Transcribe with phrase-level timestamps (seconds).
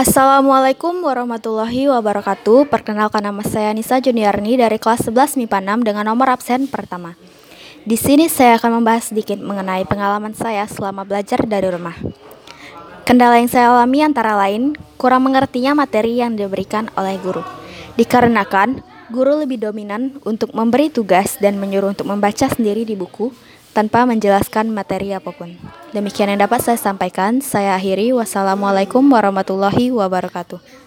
[0.00, 2.72] Assalamualaikum warahmatullahi wabarakatuh.
[2.72, 7.20] Perkenalkan nama saya Nisa Juniarni dari kelas 11 MIPA 6 dengan nomor absen pertama.
[7.84, 11.92] Di sini saya akan membahas sedikit mengenai pengalaman saya selama belajar dari rumah.
[13.04, 17.44] Kendala yang saya alami antara lain kurang mengertinya materi yang diberikan oleh guru.
[18.00, 18.80] Dikarenakan
[19.12, 23.36] guru lebih dominan untuk memberi tugas dan menyuruh untuk membaca sendiri di buku
[23.70, 25.54] tanpa menjelaskan materi apa pun.
[25.94, 27.42] Demikian yang dapat saya sampaikan.
[27.42, 28.14] Saya akhiri.
[28.14, 30.80] Wassalamualaikum warahmatullahi wabarakatuh.